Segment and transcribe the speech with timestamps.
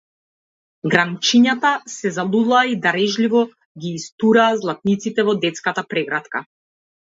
[0.93, 3.43] Гранчињата се залулаа и дарежливо
[3.85, 6.45] ги истураа златниците во детската прегратка.